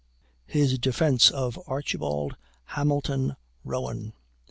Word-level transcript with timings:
HIS 0.47 0.79
DEFENCE 0.79 1.29
OF 1.29 1.59
ARCHIBALD 1.67 2.35
HAMILTON 2.69 3.35
ROWAN. 3.63 4.13